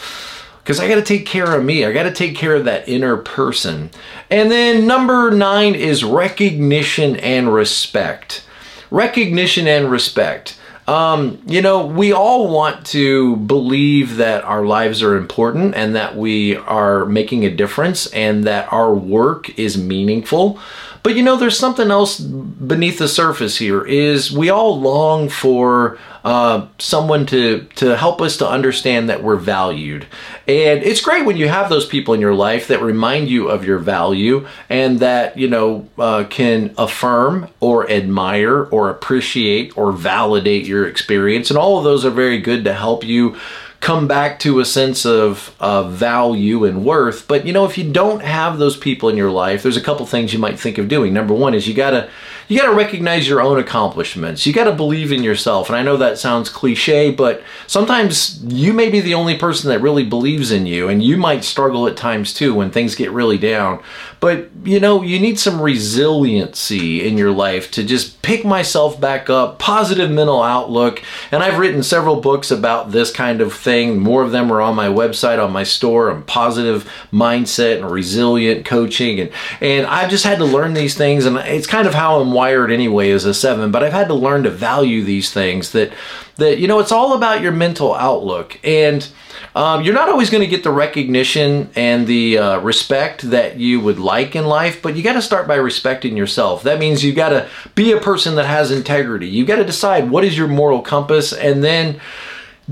Because 0.63 0.79
I 0.79 0.87
got 0.89 0.95
to 0.95 1.03
take 1.03 1.27
care 1.27 1.57
of 1.57 1.65
me. 1.65 1.85
I 1.85 1.93
got 1.93 2.05
to 2.05 2.13
take 2.13 2.37
care 2.37 2.55
of 2.55 2.67
that 2.67 2.89
inner 2.89 3.17
person. 3.17 3.91
And 4.31 4.49
then 4.49 4.87
number 4.87 5.33
nine 5.33 5.75
is 5.75 6.05
recognition 6.05 7.17
and 7.17 7.53
respect. 7.53 8.45
Recognition 8.89 9.67
and 9.67 9.91
respect. 9.91 10.57
Um, 10.87 11.41
you 11.47 11.63
know, 11.63 11.87
we 11.87 12.13
all 12.13 12.49
want 12.49 12.87
to 12.87 13.37
believe 13.37 14.17
that 14.17 14.45
our 14.45 14.65
lives 14.65 15.03
are 15.03 15.17
important 15.17 15.75
and 15.75 15.95
that 15.95 16.17
we 16.17 16.57
are 16.57 17.07
making 17.07 17.45
a 17.45 17.51
difference 17.51 18.07
and 18.09 18.45
that 18.45 18.73
our 18.73 18.93
work 18.93 19.57
is 19.59 19.79
meaningful. 19.79 20.59
But 21.03 21.17
you 21.17 21.23
know, 21.23 21.37
there's 21.37 21.59
something 21.59 21.91
else 21.91 22.21
beneath 22.21 22.99
the 22.99 23.09
surface 23.09 23.57
here 23.57 23.85
is 23.85 24.31
we 24.31 24.51
all 24.51 24.81
long 24.81 25.29
for 25.29 25.99
uh, 26.25 26.69
someone 26.79 27.27
to, 27.27 27.67
to 27.75 27.97
help 27.97 28.21
us 28.21 28.37
to 28.37 28.49
understand 28.49 29.09
that 29.09 29.23
we're 29.23 29.37
valued. 29.37 30.07
And 30.47 30.83
it's 30.83 31.01
great 31.01 31.27
when 31.27 31.37
you 31.37 31.49
have 31.49 31.69
those 31.69 31.87
people 31.87 32.15
in 32.15 32.21
your 32.21 32.35
life 32.35 32.69
that 32.69 32.81
remind 32.81 33.29
you 33.29 33.49
of 33.49 33.65
your 33.65 33.79
value 33.79 34.47
and 34.69 35.01
that, 35.01 35.37
you 35.37 35.49
know, 35.49 35.89
uh, 35.99 36.25
can 36.31 36.73
affirm 36.79 37.49
or 37.59 37.91
admire 37.91 38.65
or 38.67 38.89
appreciate 38.89 39.77
or 39.77 39.91
validate 39.91 40.67
your 40.67 40.87
experience. 40.87 41.51
And 41.51 41.59
all 41.59 41.79
of 41.79 41.85
those 41.85 42.05
are 42.05 42.11
very 42.11 42.39
good 42.39 42.63
to 42.65 42.75
help 42.75 43.03
you 43.03 43.37
come 43.83 44.07
back 44.07 44.39
to 44.39 44.61
a 44.61 44.65
sense 44.65 45.05
of, 45.05 45.55
of 45.59 45.93
value 45.93 46.65
and 46.65 46.85
worth. 46.85 47.27
But 47.27 47.45
you 47.45 47.53
know, 47.53 47.67
if 47.67 47.77
you 47.77 47.93
don't 47.93 48.23
have 48.23 48.59
those 48.59 48.77
people 48.77 49.09
in 49.09 49.17
your 49.17 49.31
life, 49.31 49.63
there's 49.63 49.77
a 49.77 49.83
couple 49.83 50.07
things 50.07 50.33
you 50.33 50.39
might 50.39 50.59
think 50.59 50.79
of 50.79 50.89
doing. 50.89 51.13
Number 51.13 51.35
one 51.35 51.53
is 51.53 51.67
you 51.67 51.75
gotta 51.75 52.09
you 52.49 52.59
got 52.59 52.67
to 52.67 52.75
recognize 52.75 53.27
your 53.27 53.41
own 53.41 53.59
accomplishments. 53.59 54.45
You 54.45 54.53
got 54.53 54.65
to 54.65 54.73
believe 54.73 55.11
in 55.11 55.23
yourself. 55.23 55.69
And 55.69 55.77
I 55.77 55.83
know 55.83 55.97
that 55.97 56.19
sounds 56.19 56.51
cliche, 56.51 57.11
but 57.11 57.43
sometimes 57.67 58.45
you 58.45 58.75
may 58.75 58.91
be 58.91 59.01
the 59.01 59.15
only 59.15 59.39
person 59.39 59.71
that 59.71 59.81
really 59.81 60.05
believes 60.05 60.51
in 60.51 60.67
you, 60.67 60.89
and 60.89 61.03
you 61.03 61.17
might 61.17 61.45
struggle 61.45 61.87
at 61.87 61.97
times 61.97 62.35
too 62.35 62.55
when 62.55 62.71
things 62.71 62.95
get 62.95 63.11
really 63.11 63.39
down. 63.39 63.83
But 64.23 64.51
you 64.63 64.79
know, 64.79 65.03
you 65.03 65.19
need 65.19 65.41
some 65.41 65.61
resiliency 65.61 67.05
in 67.05 67.19
your 67.19 67.33
life 67.33 67.73
to 67.73 67.83
just 67.83 68.23
pick 68.23 68.45
myself 68.45 69.01
back 69.01 69.29
up, 69.29 69.59
positive 69.59 70.13
mental 70.13 70.41
outlook. 70.41 71.03
And 71.33 71.43
I've 71.43 71.59
written 71.59 71.83
several 71.83 72.21
books 72.21 72.53
about 72.53 72.93
this 72.93 73.11
kind 73.11 73.41
of 73.41 73.53
thing. 73.53 73.99
More 73.99 74.23
of 74.23 74.31
them 74.31 74.53
are 74.53 74.61
on 74.61 74.77
my 74.77 74.87
website, 74.87 75.45
on 75.45 75.53
my 75.53 75.65
store, 75.65 76.09
on 76.09 76.23
positive 76.23 76.89
mindset 77.13 77.79
and 77.79 77.91
resilient 77.91 78.65
coaching. 78.65 79.19
And, 79.19 79.33
and 79.61 79.87
I've 79.89 80.09
just 80.09 80.25
had 80.25 80.39
to 80.39 80.45
learn 80.45 80.75
these 80.75 80.97
things, 80.97 81.27
and 81.27 81.37
it's 81.39 81.67
kind 81.67 81.89
of 81.89 81.95
how 81.95 82.21
I'm 82.21 82.31
wired 82.31 82.71
anyway 82.71 83.11
as 83.11 83.25
a 83.25 83.35
seven, 83.35 83.73
but 83.73 83.83
I've 83.83 83.93
had 83.93 84.07
to 84.07 84.15
learn 84.15 84.45
to 84.45 84.51
value 84.51 85.03
these 85.03 85.33
things 85.33 85.73
that, 85.73 85.93
that, 86.37 86.59
you 86.59 86.67
know, 86.67 86.79
it's 86.79 86.93
all 86.93 87.15
about 87.15 87.43
your 87.43 87.53
mental 87.53 87.95
outlook. 87.95 88.59
And, 88.65 89.07
um, 89.55 89.83
you're 89.83 89.95
not 89.95 90.09
always 90.09 90.31
going 90.31 90.43
to 90.43 90.47
get 90.47 90.65
the 90.65 90.71
recognition 90.71 91.71
and 91.77 92.07
the 92.07 92.39
uh, 92.39 92.59
respect 92.61 93.23
that 93.31 93.59
you 93.59 93.81
would 93.81 93.99
like 93.99 94.35
in 94.35 94.47
life, 94.47 94.81
but 94.81 94.97
you 94.97 95.03
got 95.03 95.13
to 95.15 95.23
start 95.23 95.47
by 95.47 95.57
respecting 95.57 96.17
yourself. 96.17 96.63
That 96.63 96.79
means 96.79 97.05
you 97.05 97.13
got 97.13 97.31
to 97.31 97.49
be 97.75 97.93
a 97.93 98.01
person 98.01 98.37
that 98.37 98.47
has 98.47 98.71
integrity. 98.71 99.29
You 99.29 99.45
got 99.45 99.57
to 99.57 99.65
decide 99.65 100.11
what 100.11 100.25
is 100.25 100.39
your 100.39 100.49
moral 100.49 100.81
compass 100.81 101.33
and 101.33 101.63
then 101.63 102.01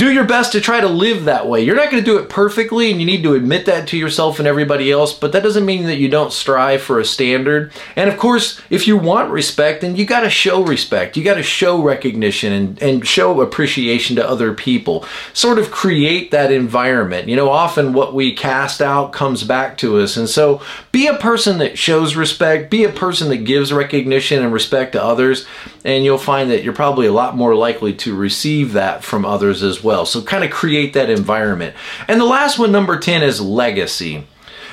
do 0.00 0.10
your 0.10 0.24
best 0.24 0.52
to 0.52 0.62
try 0.62 0.80
to 0.80 0.88
live 0.88 1.26
that 1.26 1.46
way. 1.46 1.60
You're 1.60 1.76
not 1.76 1.90
going 1.90 2.02
to 2.02 2.10
do 2.10 2.16
it 2.16 2.30
perfectly, 2.30 2.90
and 2.90 2.98
you 2.98 3.04
need 3.04 3.22
to 3.22 3.34
admit 3.34 3.66
that 3.66 3.86
to 3.88 3.98
yourself 3.98 4.38
and 4.38 4.48
everybody 4.48 4.90
else, 4.90 5.12
but 5.12 5.32
that 5.32 5.42
doesn't 5.42 5.66
mean 5.66 5.84
that 5.84 5.98
you 5.98 6.08
don't 6.08 6.32
strive 6.32 6.80
for 6.80 6.98
a 6.98 7.04
standard. 7.04 7.70
And 7.96 8.08
of 8.08 8.16
course, 8.16 8.58
if 8.70 8.88
you 8.88 8.96
want 8.96 9.30
respect, 9.30 9.82
then 9.82 9.96
you 9.96 10.06
got 10.06 10.20
to 10.20 10.30
show 10.30 10.64
respect. 10.64 11.18
You 11.18 11.22
got 11.22 11.34
to 11.34 11.42
show 11.42 11.82
recognition 11.82 12.50
and, 12.50 12.82
and 12.82 13.06
show 13.06 13.42
appreciation 13.42 14.16
to 14.16 14.26
other 14.26 14.54
people. 14.54 15.04
Sort 15.34 15.58
of 15.58 15.70
create 15.70 16.30
that 16.30 16.50
environment. 16.50 17.28
You 17.28 17.36
know, 17.36 17.50
often 17.50 17.92
what 17.92 18.14
we 18.14 18.34
cast 18.34 18.80
out 18.80 19.12
comes 19.12 19.44
back 19.44 19.76
to 19.78 19.98
us. 19.98 20.16
And 20.16 20.30
so 20.30 20.62
be 20.92 21.08
a 21.08 21.18
person 21.18 21.58
that 21.58 21.76
shows 21.76 22.16
respect, 22.16 22.70
be 22.70 22.84
a 22.84 22.88
person 22.88 23.28
that 23.28 23.44
gives 23.44 23.70
recognition 23.70 24.42
and 24.42 24.50
respect 24.50 24.92
to 24.92 25.04
others, 25.04 25.44
and 25.84 26.06
you'll 26.06 26.16
find 26.16 26.50
that 26.50 26.64
you're 26.64 26.72
probably 26.72 27.06
a 27.06 27.12
lot 27.12 27.36
more 27.36 27.54
likely 27.54 27.92
to 27.92 28.14
receive 28.14 28.72
that 28.72 29.04
from 29.04 29.26
others 29.26 29.62
as 29.62 29.82
well. 29.90 30.06
So 30.06 30.22
kind 30.22 30.44
of 30.44 30.52
create 30.52 30.92
that 30.92 31.10
environment. 31.10 31.74
And 32.06 32.20
the 32.20 32.24
last 32.24 32.60
one, 32.60 32.70
number 32.70 32.96
10, 32.96 33.24
is 33.24 33.40
legacy. 33.40 34.24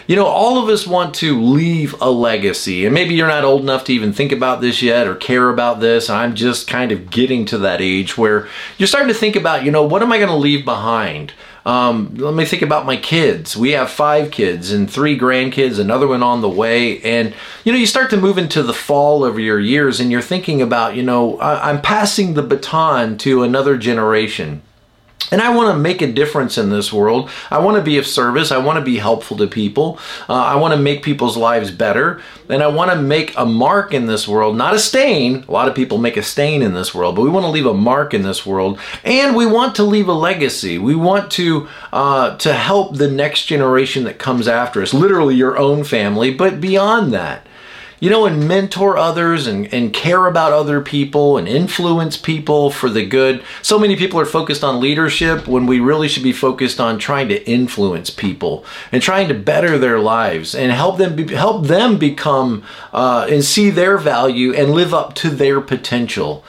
You 0.06 0.16
know, 0.16 0.28
all 0.28 0.62
of 0.62 0.70
us 0.70 0.86
want 0.86 1.16
to 1.16 1.42
leave 1.42 2.00
a 2.00 2.10
legacy, 2.10 2.86
and 2.86 2.94
maybe 2.94 3.16
you're 3.16 3.28
not 3.28 3.44
old 3.44 3.62
enough 3.62 3.84
to 3.86 3.94
even 3.94 4.14
think 4.14 4.32
about 4.32 4.62
this 4.62 4.82
yet 4.82 5.08
or 5.08 5.16
care 5.16 5.50
about 5.50 5.80
this. 5.82 6.08
I'm 6.10 6.34
just 6.36 6.68
kind 6.68 6.92
of 6.94 7.10
getting 7.10 7.46
to 7.48 7.58
that 7.58 7.82
age 7.82 8.18
where 8.18 8.48
you're 8.78 8.88
starting 8.88 9.10
to 9.14 9.20
think 9.20 9.36
about, 9.36 9.66
you 9.66 9.72
know, 9.72 9.84
what 9.84 10.02
am 10.04 10.12
I 10.14 10.18
going 10.18 10.30
to 10.30 10.36
leave 10.36 10.64
behind? 10.64 11.34
Um, 11.66 12.16
let 12.16 12.34
me 12.34 12.46
think 12.46 12.62
about 12.62 12.86
my 12.86 12.96
kids. 12.96 13.58
We 13.58 13.72
have 13.72 13.90
five 13.90 14.32
kids 14.32 14.72
and 14.72 14.90
three 14.90 15.20
grandkids, 15.20 15.78
another 15.78 16.08
one 16.08 16.24
on 16.24 16.40
the 16.40 16.48
way. 16.48 17.02
And, 17.02 17.34
you 17.66 17.74
know, 17.74 17.78
you 17.78 17.86
start 17.86 18.10
to 18.12 18.18
move 18.18 18.38
into 18.38 18.64
the 18.64 18.74
fall 18.74 19.26
of 19.26 19.38
your 19.38 19.60
years 19.60 20.00
and 20.00 20.10
you're 20.10 20.22
thinking 20.22 20.62
about, 20.62 20.96
you 20.96 21.04
know, 21.04 21.38
I- 21.40 21.70
I'm 21.70 21.82
passing 21.82 22.36
the 22.36 22.42
baton 22.44 23.18
to 23.18 23.44
another 23.44 23.76
generation. 23.76 24.62
And 25.32 25.42
I 25.42 25.54
want 25.54 25.76
to 25.76 25.80
make 25.80 26.02
a 26.02 26.12
difference 26.12 26.58
in 26.58 26.70
this 26.70 26.94
world. 26.94 27.30
I 27.52 27.60
want 27.60 27.76
to 27.76 27.84
be 27.84 27.98
of 27.98 28.08
service. 28.08 28.52
I 28.52 28.60
want 28.60 28.80
to 28.80 28.86
be 28.86 28.98
helpful 28.98 29.36
to 29.38 29.48
people. 29.48 30.00
Uh, 30.30 30.34
I 30.34 30.56
want 30.56 30.74
to 30.74 30.80
make 30.80 31.04
people's 31.04 31.36
lives 31.36 31.70
better. 31.70 32.22
And 32.48 32.64
I 32.64 32.68
want 32.68 32.92
to 32.92 33.02
make 33.02 33.34
a 33.36 33.46
mark 33.46 33.94
in 33.94 34.06
this 34.06 34.26
world, 34.26 34.56
not 34.56 34.74
a 34.74 34.80
stain. 34.80 35.44
A 35.48 35.52
lot 35.52 35.68
of 35.68 35.76
people 35.76 35.98
make 35.98 36.16
a 36.16 36.24
stain 36.24 36.62
in 36.62 36.74
this 36.74 36.96
world, 36.96 37.16
but 37.16 37.24
we 37.24 37.30
want 37.30 37.44
to 37.44 37.50
leave 37.50 37.66
a 37.66 37.74
mark 37.74 38.14
in 38.14 38.22
this 38.22 38.46
world. 38.46 38.80
And 39.04 39.36
we 39.36 39.46
want 39.46 39.76
to 39.76 39.84
leave 39.84 40.08
a 40.08 40.14
legacy. 40.14 40.78
We 40.78 40.96
want 40.96 41.30
to, 41.32 41.68
uh, 41.92 42.38
to 42.38 42.54
help 42.54 42.96
the 42.96 43.12
next 43.12 43.48
generation 43.48 44.06
that 44.06 44.20
comes 44.20 44.48
after 44.48 44.82
us, 44.82 44.94
literally 44.94 45.36
your 45.36 45.58
own 45.58 45.84
family, 45.84 46.34
but 46.34 46.62
beyond 46.62 47.14
that 47.14 47.47
you 48.00 48.10
know, 48.10 48.26
and 48.26 48.48
mentor 48.48 48.98
others 48.98 49.48
and, 49.48 49.74
and 49.74 49.94
care 49.94 50.28
about 50.28 50.54
other 50.54 50.82
people 50.82 51.38
and 51.38 51.48
influence 51.48 52.16
people 52.16 52.70
for 52.70 52.90
the 52.90 53.06
good. 53.06 53.44
So 53.62 53.80
many 53.80 53.96
people 53.96 54.20
are 54.20 54.26
focused 54.26 54.64
on 54.64 54.80
leadership 54.80 55.48
when 55.48 55.66
we 55.66 55.80
really 55.80 56.08
should 56.08 56.24
be 56.24 56.34
focused 56.34 56.80
on 56.80 57.00
trying 57.00 57.28
to 57.30 57.50
influence 57.50 58.10
people 58.10 58.64
and 58.92 59.02
trying 59.02 59.28
to 59.30 59.34
better 59.34 59.78
their 59.78 60.00
lives 60.00 60.54
and 60.54 60.72
help 60.72 60.98
them 60.98 61.16
be, 61.16 61.34
help 61.34 61.66
them 61.66 61.98
become 61.98 62.64
uh, 62.94 63.28
and 63.30 63.44
see 63.44 63.70
their 63.70 63.98
value 63.98 64.54
and 64.54 64.72
live 64.72 64.94
up 64.94 65.16
to 65.16 65.30
their 65.30 65.60
potential. 65.60 66.44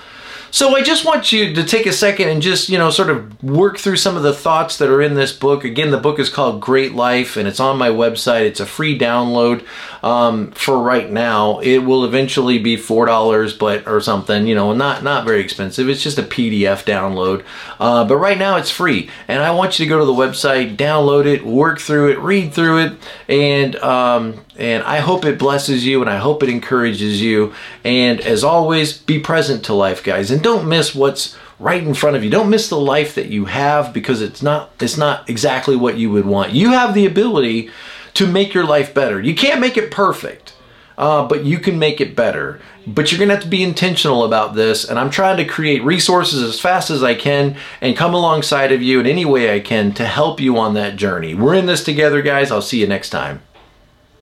So 0.50 0.75
I 0.75 0.83
just 0.83 1.05
want 1.05 1.31
you 1.31 1.52
to 1.55 1.64
take 1.64 1.85
a 1.85 1.93
second 1.93 2.28
and 2.28 2.40
just, 2.40 2.69
you 2.69 2.78
know, 2.78 2.90
sort 2.90 3.11
of 3.11 3.43
work 3.43 3.78
through 3.78 3.97
some 3.97 4.17
of 4.17 4.23
the 4.23 4.33
thoughts 4.33 4.78
that 4.78 4.88
are 4.88 5.02
in 5.02 5.14
this 5.14 5.33
book. 5.33 5.62
Again, 5.62 5.90
the 5.90 5.99
book 5.99 6.19
is 6.19 6.31
called 6.31 6.61
Great 6.61 6.95
Life 6.95 7.37
and 7.37 7.47
it's 7.47 7.61
on 7.61 7.76
my 7.76 7.90
website. 7.90 8.43
It's 8.43 8.61
a 8.61 8.67
free 8.67 8.99
download 8.99 9.67
um, 10.02 10.50
for 10.52 10.78
right 10.78 11.11
now. 11.11 11.59
It 11.61 11.78
will 11.78 12.05
eventually 12.05 12.59
be 12.59 12.76
$4 12.76 13.59
but 13.59 13.87
or 13.87 14.00
something, 14.00 14.47
you 14.47 14.55
know, 14.55 14.73
not, 14.73 15.02
not 15.02 15.26
very 15.26 15.40
expensive. 15.40 15.88
It's 15.88 16.02
just 16.02 16.19
a 16.19 16.23
PDF 16.23 16.85
download. 16.85 17.45
Uh, 17.78 18.07
but 18.07 18.17
right 18.17 18.38
now 18.38 18.57
it's 18.57 18.71
free. 18.71 19.11
And 19.28 19.43
I 19.43 19.50
want 19.50 19.78
you 19.78 19.85
to 19.85 19.88
go 19.88 19.99
to 19.99 20.07
the 20.07 20.12
website, 20.12 20.76
download 20.76 21.26
it, 21.26 21.45
work 21.45 21.78
through 21.78 22.12
it, 22.12 22.19
read 22.21 22.55
through 22.55 22.78
it, 22.78 22.93
and 23.28 23.76
um, 23.76 24.45
And 24.59 24.83
I 24.83 24.99
hope 24.99 25.25
it 25.25 25.38
blesses 25.38 25.87
you 25.87 26.00
and 26.00 26.11
I 26.11 26.17
hope 26.17 26.43
it 26.43 26.49
encourages 26.49 27.23
you. 27.23 27.55
And 27.85 28.21
as 28.21 28.43
always, 28.43 28.99
be 28.99 29.21
present 29.21 29.65
to 29.67 29.75
life, 29.75 30.03
guys. 30.03 30.33
And 30.33 30.43
don't 30.43 30.69
miss 30.69 30.97
what's 30.97 31.37
right 31.61 31.83
in 31.83 31.95
front 31.95 32.17
of 32.17 32.25
you. 32.25 32.31
Don't 32.31 32.50
miss 32.50 32.69
the 32.69 32.79
life 32.79 33.15
that 33.15 33.29
you 33.29 33.47
have 33.47 33.93
because 33.93 34.21
it's 34.21 34.43
not 34.43 34.71
it's 34.81 34.97
not 34.97 35.29
exactly 35.31 35.77
what 35.77 35.97
you 35.97 36.11
would 36.11 36.27
want. 36.27 36.53
You 36.53 36.71
have 36.71 36.95
the 36.95 37.07
ability 37.07 37.71
to 38.15 38.27
make 38.27 38.53
your 38.53 38.65
life 38.65 38.93
better. 38.93 39.21
You 39.21 39.35
can't 39.35 39.61
make 39.61 39.77
it 39.77 39.91
perfect. 39.91 40.55
Uh, 40.97 41.25
but 41.29 41.45
you 41.45 41.61
can 41.61 41.79
make 41.79 42.00
it 42.00 42.17
better. 42.17 42.61
But 42.85 43.12
you're 43.12 43.21
gonna 43.21 43.35
have 43.35 43.45
to 43.45 43.49
be 43.49 43.62
intentional 43.62 44.25
about 44.25 44.57
this, 44.57 44.85
and 44.85 44.99
I'm 44.99 45.11
trying 45.11 45.37
to 45.37 45.45
create 45.45 45.85
resources 45.85 46.43
as 46.43 46.59
fast 46.59 46.91
as 46.91 47.05
I 47.05 47.15
can 47.15 47.57
and 47.81 47.97
come 47.97 48.15
alongside 48.15 48.73
of 48.73 48.83
you 48.83 48.99
in 48.99 49.07
any 49.07 49.25
way 49.25 49.55
I 49.55 49.61
can 49.61 49.93
to 49.93 50.05
help 50.05 50.41
you 50.41 50.59
on 50.59 50.75
that 50.75 50.97
journey. 50.97 51.37
We're 51.37 51.55
in 51.55 51.67
this 51.67 51.85
together, 51.85 52.21
guys. 52.21 52.50
I'll 52.50 52.61
see 52.61 52.81
you 52.81 52.88
next 52.88 53.11
time. 53.11 53.43